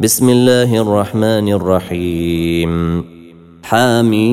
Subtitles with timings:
[0.00, 3.04] بسم الله الرحمن الرحيم
[3.62, 4.30] حميم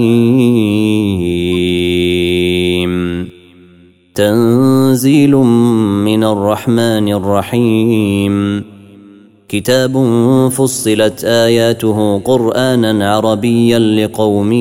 [4.15, 8.63] تنزيل من الرحمن الرحيم
[9.49, 9.93] كتاب
[10.51, 14.51] فصلت اياته قرانا عربيا لقوم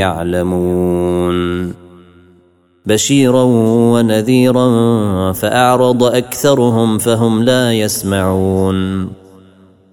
[0.00, 1.38] يعلمون
[2.86, 3.42] بشيرا
[3.92, 4.68] ونذيرا
[5.32, 9.08] فاعرض اكثرهم فهم لا يسمعون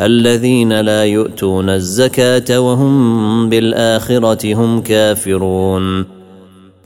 [0.00, 6.04] الذين لا يؤتون الزكاة وهم بالآخرة هم كافرون.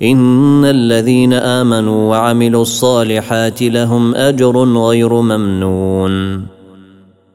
[0.02, 6.42] إن الذين آمنوا وعملوا الصالحات لهم أجر غير ممنون.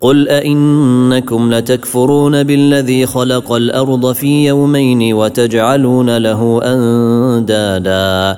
[0.02, 8.38] قل أئنكم لتكفرون بالذي خلق الأرض في يومين وتجعلون له أندادا.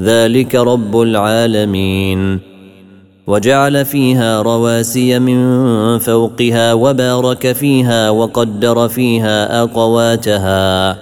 [0.00, 2.49] ذلك رب العالمين.
[3.30, 5.38] وجعل فيها رواسي من
[5.98, 10.96] فوقها وبارك فيها وقدر فيها أقواتها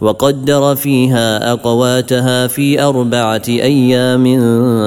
[0.00, 4.26] وقدر فيها أقواتها في أربعة أيام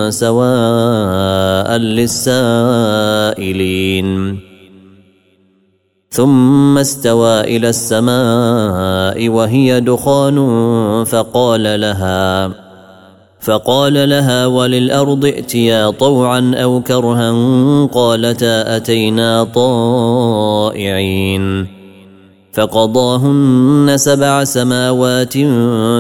[0.10, 3.30] سواء للسائلين.
[6.12, 10.38] ثم استوى إلى السماء وهي دخان
[11.04, 12.69] فقال لها
[13.40, 17.32] فقال لها وللأرض ائتيا طوعا أو كرها
[17.86, 21.00] قالتا أتينا طائعين.
[22.54, 25.34] فقضاهن سبع سماوات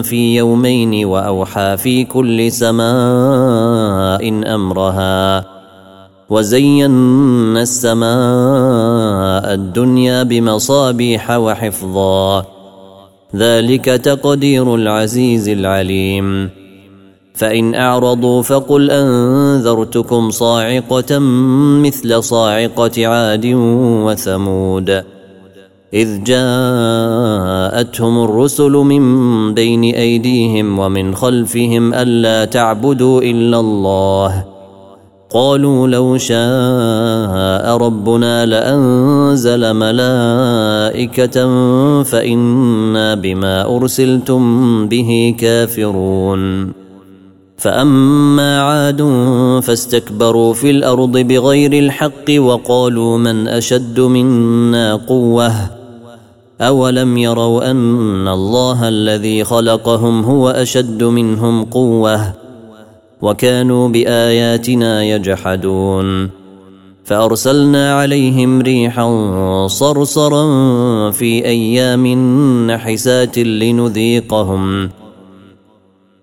[0.03, 5.45] في يومين وأوحى في كل سماء أمرها
[6.29, 12.45] وزينا السماء الدنيا بمصابيح وحفظا.
[13.35, 16.58] ذلك تقدير العزيز العليم.
[17.39, 21.19] فإن أعرضوا فقل أنذرتكم صاعقة
[21.79, 23.45] مثل صاعقة عاد
[24.05, 25.03] وثمود.
[25.93, 29.03] إذ جاءتهم الرسل من
[29.53, 34.45] بين أيديهم ومن خلفهم ألا تعبدوا إلا الله.
[35.29, 41.47] قالوا لو شاء ربنا لأنزل ملائكة
[42.03, 44.41] فإنا بما أرسلتم
[44.87, 46.78] به كافرون.
[47.59, 49.01] فأما عاد
[49.63, 55.51] فاستكبروا في الأرض بغير الحق وقالوا من أشد منا قوة؟
[56.61, 62.33] أولم يروا أن الله الذي خلقهم هو أشد منهم قوة؟
[63.21, 66.29] وكانوا بآياتنا يجحدون.
[67.05, 69.07] فأرسلنا عليهم ريحا
[69.67, 70.45] صرصرا
[71.11, 72.07] في أيام
[72.71, 74.89] نحسات لنذيقهم.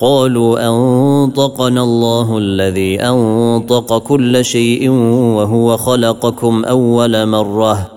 [0.00, 4.90] قالوا أنطقنا الله الذي أنطق كل شيء
[5.36, 7.90] وهو خلقكم أول مرة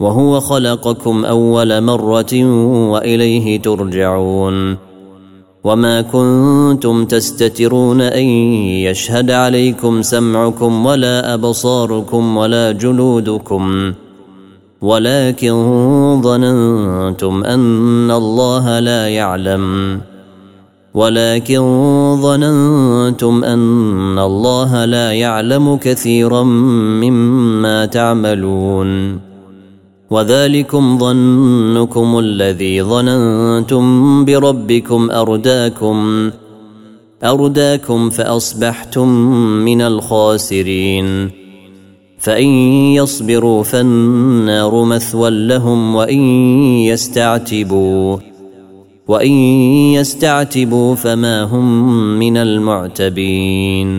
[0.00, 2.44] وهو خلقكم أول مرة
[2.90, 4.76] وإليه ترجعون.
[5.64, 8.24] وما كنتم تستترون أن
[8.84, 13.92] يشهد عليكم سمعكم ولا أبصاركم ولا جلودكم
[14.82, 15.54] ولكن
[16.22, 20.00] ظننتم أن الله لا يعلم.
[20.94, 21.62] ولكن
[22.22, 29.20] ظننتم أن الله لا يعلم كثيرا مما تعملون.
[30.10, 36.30] وذلكم ظنكم الذي ظننتم بربكم أرداكم
[37.24, 39.08] أرداكم فأصبحتم
[39.64, 41.30] من الخاسرين.
[42.18, 42.46] فإن
[42.92, 46.18] يصبروا فالنار مثوى لهم وإن
[46.82, 48.33] يستعتبوا.
[49.08, 49.32] وإن
[49.92, 53.90] يستعتبوا فما هم من المعتبين.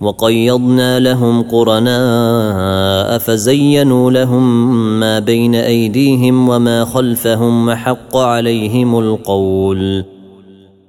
[0.00, 10.04] وقيضنا لهم قرناء فزينوا لهم ما بين أيديهم وما خلفهم وحق عليهم القول.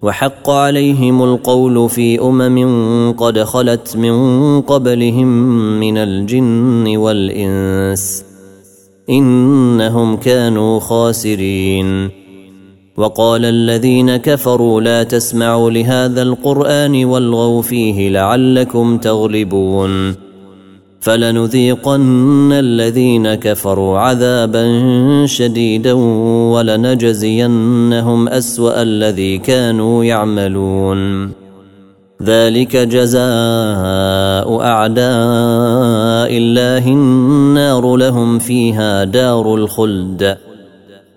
[0.02, 5.28] وحق عليهم القول في أمم قد خلت من قبلهم
[5.80, 8.24] من الجن والإنس.
[9.10, 12.27] إنهم كانوا خاسرين.
[12.98, 20.16] وقال الذين كفروا لا تسمعوا لهذا القرآن والغوا فيه لعلكم تغلبون
[21.00, 24.66] فلنذيقن الذين كفروا عذابا
[25.26, 25.94] شديدا
[26.54, 31.32] ولنجزينهم أسوأ الذي كانوا يعملون.
[32.24, 40.38] ذلك جزاء أعداء الله النار لهم فيها دار الخلد.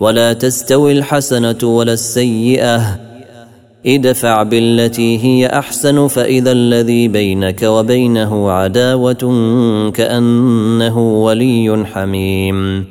[0.00, 3.00] ولا تستوي الحسنة ولا السيئة.
[3.86, 9.34] ادفع بالتي هي أحسن فإذا الذي بينك وبينه عداوة
[9.94, 12.84] كأنه ولي حميم.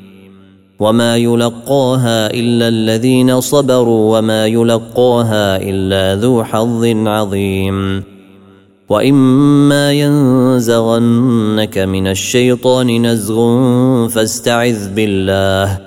[0.79, 8.03] وما يلقاها إلا الذين صبروا وما يلقاها إلا ذو حظ عظيم.
[8.89, 13.37] وإما ينزغنك من الشيطان نزغ
[14.07, 15.86] فاستعذ بالله.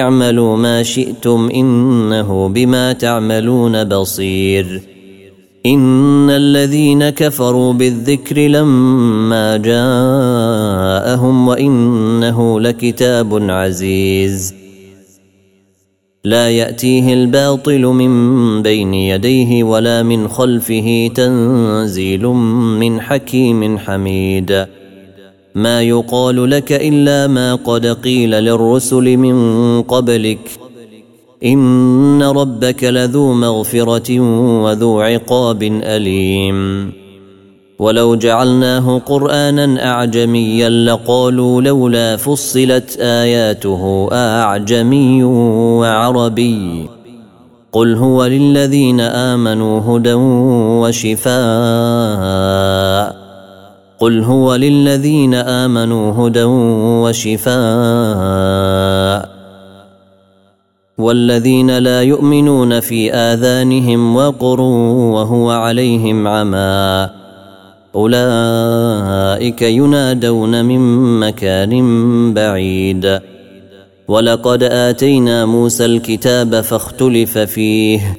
[0.00, 4.82] اعملوا ما شئتم إنه بما تعملون بصير.
[5.66, 14.54] إن الذين كفروا بالذكر لما جاءهم وإنه لكتاب عزيز.
[16.24, 22.26] لا يأتيه الباطل من بين يديه ولا من خلفه تنزيل
[22.78, 24.66] من حكيم حميد.
[25.54, 30.50] ما يقال لك إلا ما قد قيل للرسل من قبلك.
[31.44, 34.20] إن ربك لذو مغفرة
[34.62, 36.92] وذو عقاب أليم.
[37.78, 46.88] ولو جعلناه قرآنا أعجميا لقالوا لولا فصلت آياته أعجمي وعربي.
[47.72, 50.14] قل هو للذين آمنوا هدى
[50.82, 53.21] وشفاء.
[54.02, 56.44] قل هو للذين آمنوا هدى
[57.02, 57.52] وشفاء
[60.98, 67.08] والذين لا يؤمنون في آذانهم وقر وهو عليهم عمى
[67.94, 70.80] أولئك ينادون من
[71.20, 73.20] مكان بعيد
[74.08, 78.18] ولقد آتينا موسى الكتاب فاختلف فيه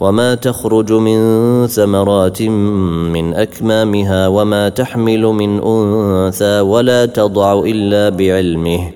[0.00, 1.18] وما تخرج من
[1.66, 2.42] ثمرات
[3.12, 8.90] من اكمامها وما تحمل من انثى ولا تضع الا بعلمه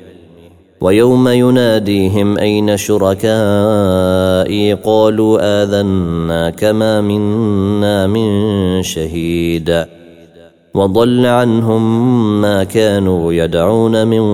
[0.81, 9.87] ويوم يناديهم اين شركائي قالوا اذنا كما منا من شهيد
[10.75, 11.83] وضل عنهم
[12.41, 14.25] ما كانوا يدعون من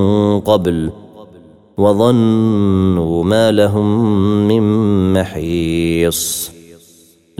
[0.41, 0.91] قبل
[1.79, 4.09] وظنوا ما لهم
[4.49, 4.63] من
[5.13, 6.60] محيص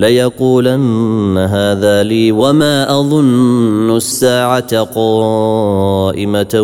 [0.00, 6.54] ليقولن هذا لي وما أظن الساعة قائمة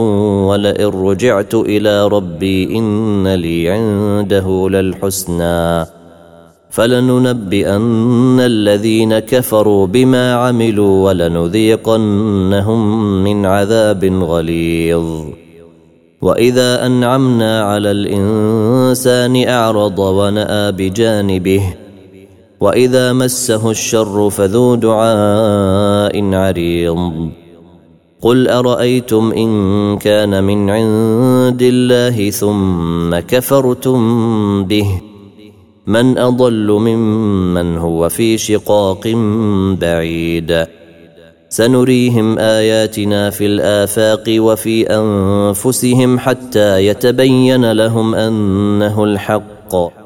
[0.48, 5.86] ولئن رجعت إلى ربي إن لي عنده للحسنى.
[6.70, 12.80] فلننبئن الذين كفروا بما عملوا ولنذيقنهم
[13.24, 15.06] من عذاب غليظ.
[16.22, 21.85] وإذا أنعمنا على الإنسان أعرض ونأى بجانبه
[22.60, 27.30] وإذا مسه الشر فذو دعاء عريض.
[28.20, 35.00] قل أرأيتم إن كان من عند الله ثم كفرتم به؟
[35.86, 39.08] من أضل ممن هو في شقاق
[39.80, 40.66] بعيد.
[41.48, 50.05] سنريهم آياتنا في الآفاق وفي أنفسهم حتى يتبين لهم أنه الحق.